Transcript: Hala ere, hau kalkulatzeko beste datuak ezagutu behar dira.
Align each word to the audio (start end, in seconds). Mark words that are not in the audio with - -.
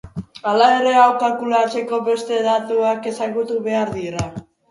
Hala 0.51 0.69
ere, 0.77 0.93
hau 1.01 1.09
kalkulatzeko 1.23 1.99
beste 2.09 2.41
datuak 2.49 3.05
ezagutu 3.13 3.61
behar 3.71 3.95
dira. 4.01 4.27